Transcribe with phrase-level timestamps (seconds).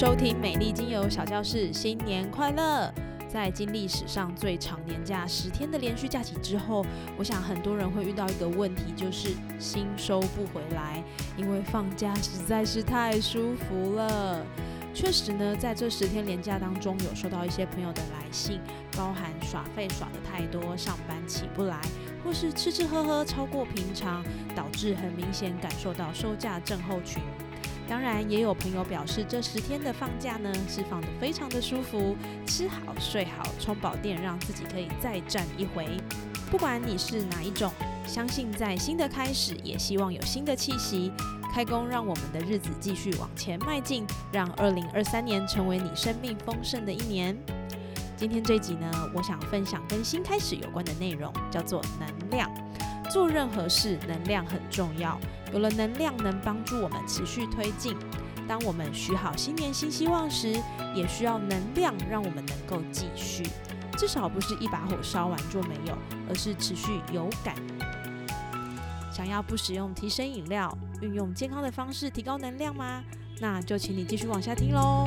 [0.00, 2.90] 收听美丽精油小教室，新年快乐！
[3.28, 6.86] 在经历史上最长年假十天的连续假期之后，
[7.18, 11.04] 我想很多人会遇到一个问题，就是心收不回来，
[11.36, 14.42] 因为放假实在是太舒服了。
[14.94, 18.58] 确实呢，在这十天连假当中，有收到一些朋友的来信，
[18.96, 21.78] 包含耍费耍的太多，上班起不来，
[22.24, 24.24] 或是吃吃喝喝超过平常，
[24.56, 27.22] 导致很明显感受到收假症候群。
[27.90, 35.88] 当然，也有朋友表示，这十天的放假呢，是放得非常的舒服，吃好睡好，充饱电，让自己可以再战一回。
[36.52, 37.68] 不管你是哪一种，
[38.06, 41.10] 相信在新的开始，也希望有新的气息。
[41.52, 47.36] 开工，让我们的日子继续往前迈进，让二零二三年成为你生命丰盛的一年。
[48.16, 52.48] 今天这集呢，我想分享跟新开始有关的内容，叫做能量。
[53.10, 55.20] 做任何事，能量很重要。
[55.52, 57.96] 有了能量，能帮助我们持续推进。
[58.48, 60.56] 当我们许好新年新希望时，
[60.94, 63.44] 也需要能量让我们能够继续。
[63.98, 65.98] 至少不是一把火烧完就没有，
[66.28, 67.54] 而是持续有感。
[69.12, 73.02] 想要不使用提神饮料，运用健康的方式提高能量吗？
[73.40, 75.04] 那就请你继续往下听喽。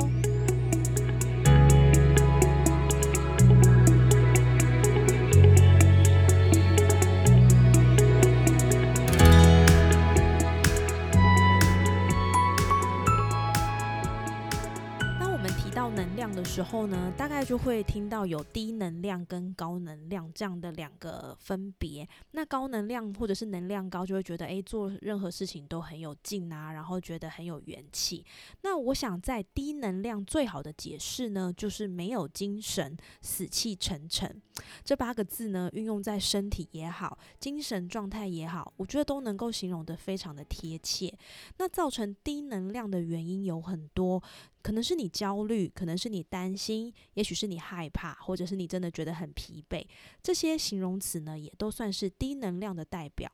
[16.54, 22.08] 时候呢，大概就会听到有低能量跟高能量这样的两个分别。
[22.30, 28.24] 那高能量或者是能量高，就会觉得诶，做任何事情都很有劲啊，然后觉得很有元气。
[28.62, 34.40] 那我想在低能量最好的解释呢，就是没有精神、死气沉沉。
[34.84, 41.12] 这八个字呢，运用在身体也好，精神状态也好，我觉得都能够形容的非常的贴切。
[41.58, 44.22] 那造成低能量的原因有很多。
[44.64, 49.86] 可能是你焦虑，可能是你担心，也许是你害怕，或者是你真的觉得很疲惫。
[50.22, 53.30] 这些形容词呢，也都算是低能量的代表。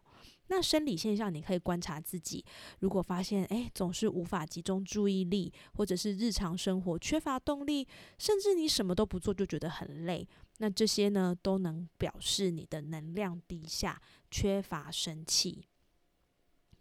[0.49, 2.45] 那生理现象，你可以观察自己，
[2.81, 7.87] 如果发现诶总是无法集中注意力，或者是日常生活缺乏动力，
[8.19, 10.27] 甚至你什么都不做就觉得很累，
[10.59, 14.03] 那这些呢，都能表示你的能量低下，
[14.33, 15.63] 缺乏生气。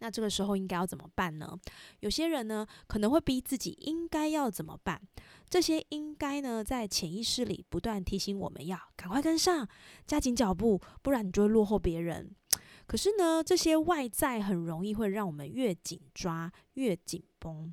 [0.00, 1.58] 那这个时候应该要怎么办呢？
[2.00, 5.00] 有些人呢可能会逼自己应该要怎么办？
[5.48, 9.68] 这些应该呢在潜意识里不断提醒我们要赶快跟上，
[10.06, 12.34] 加紧脚步，不然你就会落后别人。
[12.86, 17.72] 可是呢，这些外在很容易会让我们越紧抓越紧绷。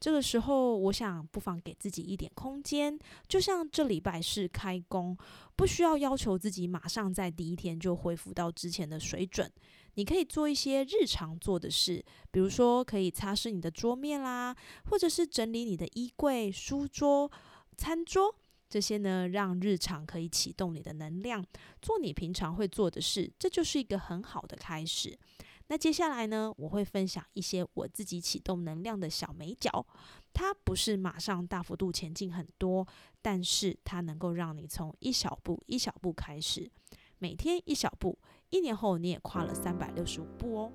[0.00, 2.96] 这个时候，我想不妨给自己一点空间，
[3.26, 5.16] 就像这礼拜是开工，
[5.56, 9.50] 不需要要求自己马上在第一天就恢复到之前的水准。
[9.98, 17.28] 你可以做一些日常做的事，比如说可以擦拭你的桌面啦，或者是整理你的衣柜、书桌、
[17.76, 18.32] 餐桌
[18.68, 21.44] 这些呢，让日常可以启动你的能量，
[21.82, 25.18] 做你平常会做的事，这就是一个很好的开始。
[25.66, 29.84] 那接下来呢，我会分享一些我自己启动能量的小美角，
[30.32, 32.86] 它不是马上大幅度前进很多，
[33.20, 36.70] 但是它能够让你从一小步一小步开始，
[37.18, 38.18] 每天一小步。
[38.50, 40.72] 一年后，你也跨了三百六十五步哦。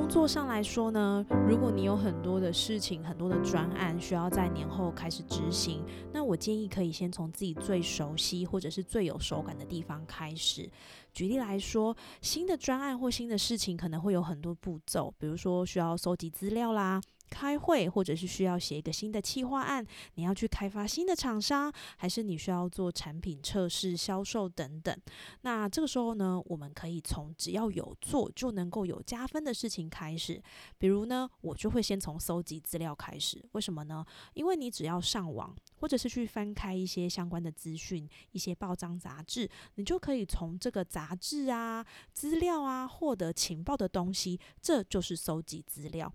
[0.00, 10.68] 工作上来说呢，如果你有很多的事情、很多的专案需要在年后开始执行，那我建议可以先从自己最熟悉或者是最有手感的地方开始。
[11.12, 16.98] 举例来说，新的专案或新的事情可能会有很多步骤，比如说需要收集资料啦。
[17.30, 24.94] 开会，或者是需要写一个新的企划案，你要去开发新的厂商，还是你需要做产品测试、销售等等？
[25.42, 30.42] 那这个时候呢，我们可以从只要有做就能够有加分的事情开始。
[30.76, 33.42] 比如呢，我就会先从搜集资料开始。
[33.52, 34.04] 为什么呢？
[34.34, 46.12] 因为你只要上网，或者是去翻开一些相关的资讯、一些报章杂志，你就可以从这个杂志啊、资料啊获得情报的东西，这就是搜集资料。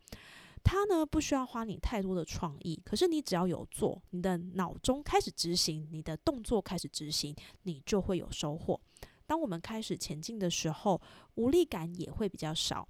[0.65, 8.81] 它呢不需要花你太多的创意，可是你只要有做，你的脑中开始执行，你的动作开始执行，你就会有收获。
[9.27, 10.99] 当我们开始前进的时候，
[11.35, 12.87] 无力感也会比较少。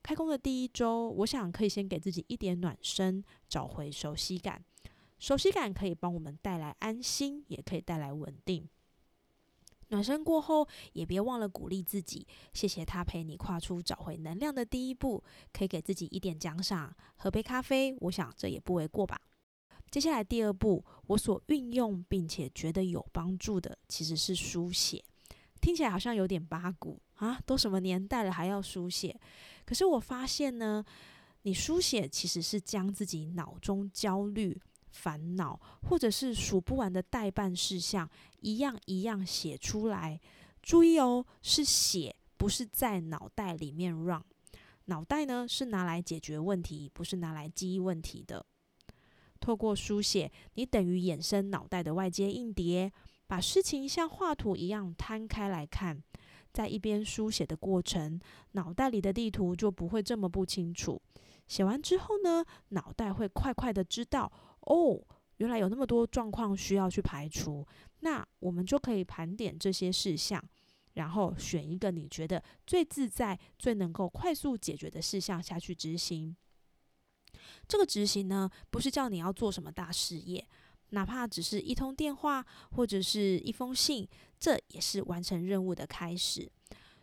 [0.00, 4.64] 开工的第一周，我想可以先给自己一点暖身，找回熟悉感。
[5.18, 8.68] 熟悉感可以帮我们带来安心，也可以带来稳定。
[9.88, 19.20] 暖身过后，也别忘了鼓励自己，谢谢他陪你跨出找回能量的第一步，可以给自己一点奖赏，喝杯咖啡，我想这也不为过吧。
[19.90, 25.02] 接下来第二步，我所运用并且觉得有帮助的，其实是书写。
[25.60, 29.18] 听起来好像有点八股啊，都什么年代了还要书写？
[29.64, 30.84] 可是我发现呢，
[31.42, 34.60] 你书写其实是将自己脑中焦虑。
[34.98, 38.08] 烦恼，或者是数不完的代办事项，
[38.40, 40.20] 一样一样写出来。
[40.60, 44.22] 注意哦，是写，不是在脑袋里面 run。
[44.86, 48.44] 脑袋呢是拿来解决问题，不是拿来记忆问题的。
[49.38, 52.92] 透过书写，你等于衍生脑袋的外接硬碟，
[53.26, 56.02] 把事情像画图一样摊开来看。
[56.52, 58.18] 在一边书写的过程，
[58.52, 61.00] 脑袋里的地图就不会这么不清楚。
[61.46, 64.30] 写完之后呢，脑袋会快快的知道。
[64.60, 65.00] 哦，
[65.38, 67.66] 原来有那么多状况需要去排除，
[68.00, 70.42] 那我们就可以盘点这些事项，
[70.94, 76.36] 然后选一个你觉得最自在、最能够快速解决的事项下去执行。
[77.66, 80.46] 这个执行呢，不是叫你要做什么大事业，
[80.90, 84.08] 哪怕只是一通电话或者是一封信，
[84.40, 86.50] 这也是完成任务的开始。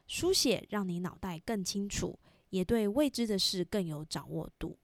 [0.07, 2.19] 书写让你脑袋更清楚，
[2.50, 4.78] 也对未知的事更有掌握度。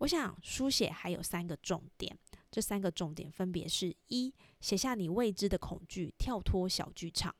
[0.00, 2.16] 我想书写还有三个重点，
[2.50, 7.34] 这三个重点分别是：一、写下你未知的恐惧，跳脱小剧场。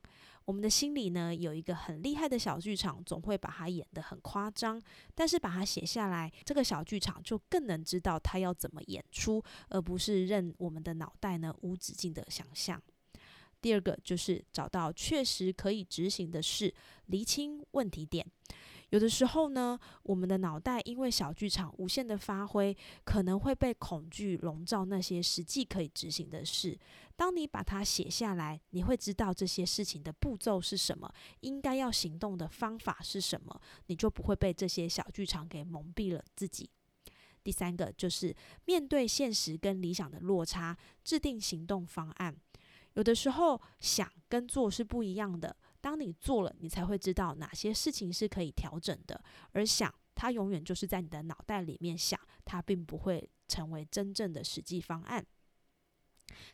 [0.45, 4.83] 我们的心里呢有一个很厉害的小剧场，总会把它演得很夸张，
[5.15, 12.83] 但是把它写下来，这个小剧场就更能知道它要怎么演出，而不是任我们的脑袋呢无止境的想象。
[13.63, 16.75] 第二个就是找到确实可以执行的事，
[17.07, 18.27] 厘清问题点。
[18.91, 26.79] 有的时候呢，我们的脑袋因为小剧场无限的发挥，可能会被恐惧笼罩那些实际可以执行的事。
[27.17, 36.69] 当你把它写下来，你会知道这些事情的步骤是什么，应该要行动的方法是什么，你就不会被这些小剧场给蒙蔽了自己。
[37.43, 38.35] 第三个就是
[38.65, 42.35] 面对现实跟理想的落差，制定行动方案。
[42.95, 45.57] 有的时候想跟做是不一样的。
[45.81, 49.23] 当你做了，你才会知道哪些事情是可以调整的。
[49.53, 55.25] 而想，它永远就是在你的脑袋里面想，它并不会成为真正的实际方案。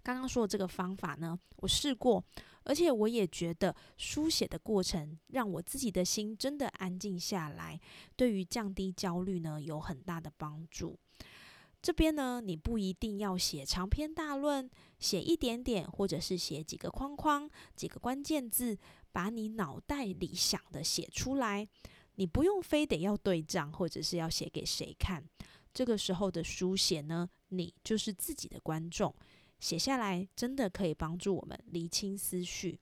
[0.02, 2.24] 刚刚说的这个方法呢，我试过，
[2.64, 7.78] 而且我也觉得书写的过程让我自己的心真的安静下来，
[8.16, 10.98] 对于降低焦虑呢有很大的帮助。
[11.82, 14.68] 这边呢，你不一定要写长篇大论，
[14.98, 18.76] 写一点点，或者是写几个框框、几个关键字。
[19.16, 21.66] 把你脑袋里想的写出来，
[22.16, 25.24] 你不用非得要对账，或者是要写给谁看。
[25.72, 29.14] 这个时候的书写呢，你就是自己的观众，
[29.58, 32.78] 写下来真的可以帮助我们理清思绪。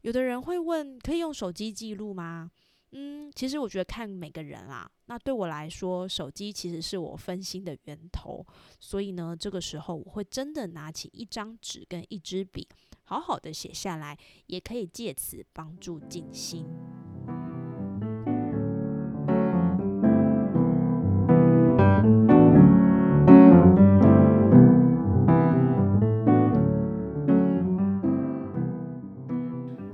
[0.00, 2.50] 有的人会问，可以用手机记录吗？
[2.92, 4.90] 嗯，其实我觉得看每个人啦。
[5.06, 8.44] 那对我来说，手机其实是我分心的源头，
[8.78, 12.68] 所以呢，这个时候我会真的拿起一张纸跟一支笔。
[13.04, 14.16] 好好的写下来，
[14.46, 16.64] 也可以借此帮助静心。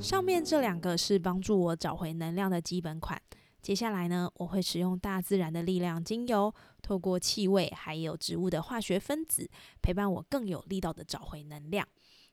[0.07, 3.21] 上面这两个是帮助我找回能量的基本款。
[3.61, 9.51] 接下来呢，我会使用大自然的力量精油，透过气味还有植物的化学分子，
[9.83, 11.85] 陪伴我更有力道的找回能量。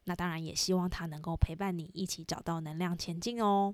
[0.03, 3.73] 那当然也希望它能够陪伴你一起找到能量前进哦。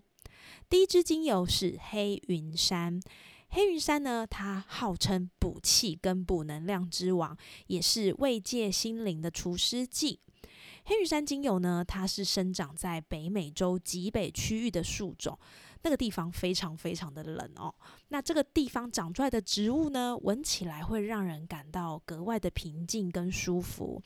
[0.70, 3.01] 第一支精油是黑云杉，
[3.50, 7.38] 黑云杉呢，它号称补气跟补能量之王，
[7.68, 10.22] 也是慰藉心灵的除湿剂。
[10.86, 15.38] 黑云山精油呢，它是生长在北美洲极北区域的树种。
[15.82, 17.74] 那个地方非常非常的冷哦，
[18.10, 24.02] 那这个地方长出来的植物呢，闻起来会让人感到格外的平静跟舒服。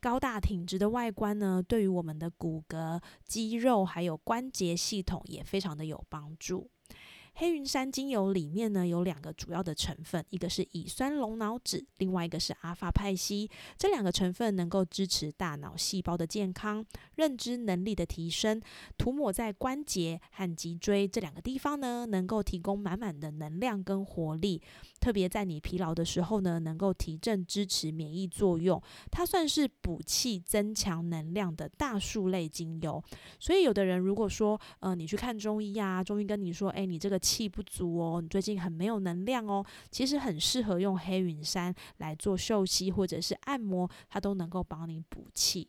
[0.00, 6.70] 高大挺直的外观呢，对于我们的骨骼、肌肉还有关节系统也非常的有帮助。
[7.40, 13.48] 黑云杉精油里面呢有两个主要的成分，一个是乙酸龙脑酯，另外一个是阿法派西。
[13.76, 18.60] 这两个成分能够支持大脑细胞的健康、认知能力的提升。
[18.96, 24.60] 涂抹在关节和脊椎这两个地方呢，能够提供满满的能量跟活力。
[24.98, 28.82] 特别在你疲劳的时候呢，能够提振、支持免疫作用。
[29.12, 33.00] 它算是补气、增强能量的大树类精油。
[33.38, 45.68] 所以有的人如果说，呃，你去看中医啊，中医跟你说，哎，你这个气不足哦，你最近很没有能量哦，其实很适合用黑云杉来做嗅吸或者是按摩，它都能够帮你补气。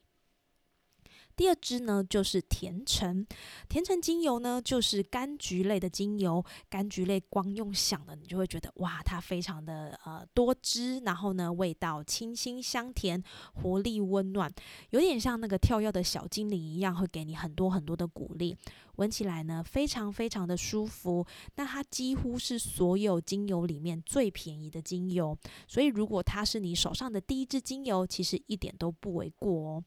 [1.35, 3.25] 第二支呢，就是甜橙。
[3.69, 6.43] 甜橙精油呢，就是柑橘类的精油。
[6.69, 13.23] 柑橘类光用想的，你就会觉得哇，它非常的呃多汁，然后呢，味道清新香甜，
[13.53, 14.51] 活力温暖，
[14.89, 18.57] 有点像那个跳跃的小精灵一样，会给你很多很多的鼓励。
[18.99, 21.25] 闻起来呢，非常非常的舒服。
[21.55, 25.37] 那它几乎是所有精油里面最便宜的精油，
[25.67, 29.83] 所以如果它是你手上的第一支精油，其实一点都不为过哦。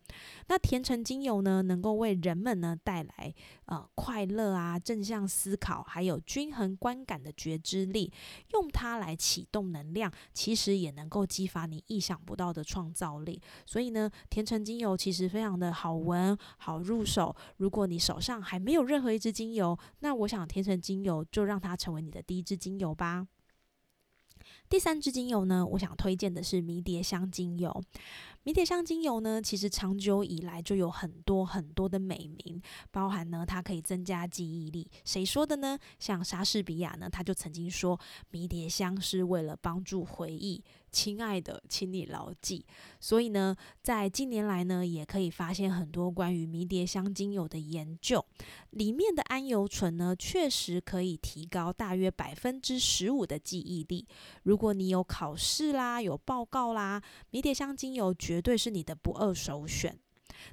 [0.49, 3.35] 那甜橙精油呢，能够为人们呢带来
[3.66, 8.11] 呃快乐啊、正向思考，还有均衡观感的觉知力。
[8.54, 13.38] 用它来启动能量，其实也能够激发你意想不到的创造力。
[13.66, 17.37] 所以呢，甜橙精油其实非常的好闻、好入手。
[17.59, 23.26] 如果你手上还没有任和一支精油，那我想天成精油就让它成为你的第一支精油吧。
[24.68, 27.82] 第三支精油呢，我想推荐的是迷迭香精油。
[28.44, 34.90] 迷迭香精油呢，其实长久以来就有很多很多的美名，包含呢它可以增加记忆力。
[35.04, 35.78] 谁说的呢？
[35.99, 37.99] 像莎士比亚呢，他就曾经说
[38.30, 40.62] 迷迭香是为了帮助回忆。
[40.90, 42.66] 亲爱的，请你牢记。
[43.00, 48.22] 所以呢，在近年来呢，也可以发现很多关于迷迭香精油的研究，
[48.70, 54.06] 里面的桉油醇呢，确实可以提高大约百分之十五的记忆力。
[54.42, 60.01] 如果你有考试啦，有报告啦，迷迭香精油绝绝对是你的不二首选。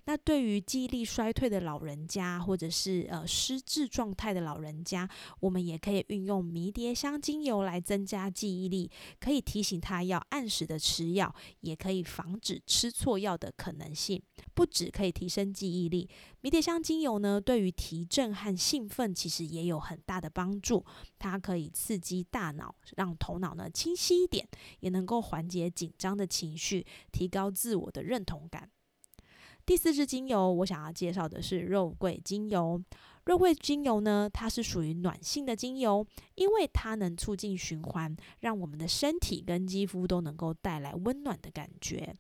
[0.06, 14.22] 那对于记忆力衰退的老人家，或者是呃失智状态的老人家，我们也可以运用迷迭香精油来增加记忆力，可以提醒他要按时的吃药，也可以防止吃错药的可能性。
[14.54, 16.10] 不止可以提升记忆力，
[16.42, 20.86] 迷迭香精油呢，对于提振和兴奋其实也有很大的帮助。
[21.18, 24.48] 它可以刺激大脑，让头脑呢清晰一点，
[24.80, 28.70] 也能够缓解紧张的情绪，提高自我的认同感。
[29.70, 32.82] 第四支精油，我想要介绍的是肉桂精油。
[33.26, 42.12] 肉桂精油呢，它是属于暖性的精油，因为它能促进循环，让我们的身体跟肌肤都能够带来温暖的感觉。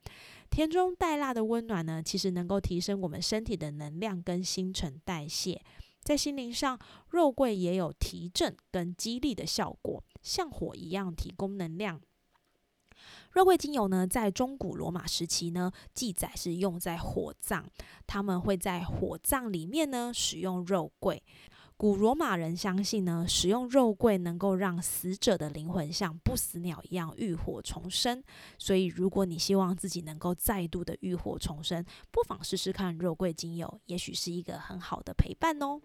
[0.51, 5.59] 甜中带辣的温暖呢，其实能够提升我们身体的能量跟新陈代谢。
[6.03, 6.77] 在心灵上，
[7.09, 11.99] 肉桂也有提振跟激励的效果，像火一样提供能量。
[13.33, 17.63] 肉桂精油呢，在中古罗马时期呢，记载是用在火葬，
[18.07, 21.23] 他们会在火葬里面呢使用肉桂。
[21.77, 28.21] 古罗马人相信呢，使用肉桂能够让死者的灵魂像不死鸟一样浴火重生。
[28.57, 35.79] 所以，如果你希望自己能够再度的浴火重生，不妨试试看肉桂精油，也许是一个很好的陪伴哦。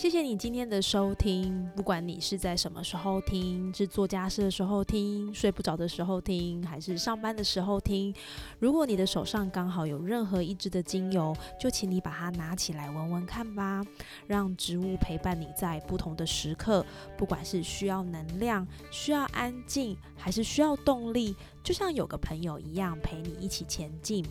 [0.00, 8.14] 谢谢你今天的收听，不管你是在什么时候听，是做家事的时候听，睡不着的时候听，还是上班的时候听。
[8.58, 13.84] 如果你的手上刚好有任何一支的精油，就请你把它拿起来闻闻看吧，
[14.26, 16.82] 让植物陪伴你在不同的时刻，
[17.18, 24.24] 不管是需要能量、需要安静，还是需要动力，就像有个朋友一样陪你一起前进。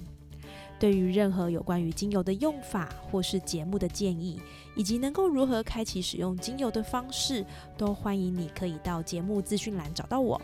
[0.80, 4.40] 对于任何有关于精油的用法，或是节目的建议，
[4.76, 7.46] 以及能够如何开启使用精油的方式，
[7.78, 10.42] 都欢迎你可以到节目资讯栏找到我。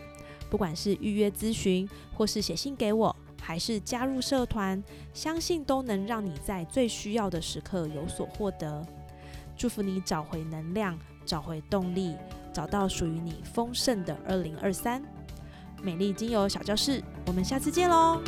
[0.50, 4.82] 不管是预约咨询，或是写信给我，还是加入社团，
[5.14, 8.86] 相信都能让你在最需要的时刻有所获得。
[9.56, 12.14] 祝福你找回能量，找回动力，
[12.52, 15.02] 找到属于你丰盛的二零二三。
[15.82, 18.20] 美丽精油小教室，我们下次见喽！